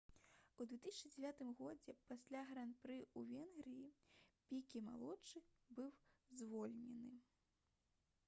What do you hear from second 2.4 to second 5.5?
гран-пры ў венгрыі піке малодшы